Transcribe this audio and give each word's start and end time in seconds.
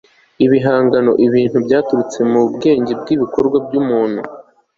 ibihangano 0.45 1.11
ibintu 1.25 1.57
byaturutse 1.65 2.19
mu 2.31 2.41
bwenge 2.53 2.93
n'ibikorwa 3.05 3.57
by'umuntu 3.65 4.21